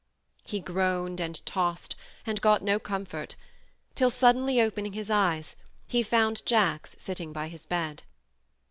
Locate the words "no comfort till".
2.63-4.09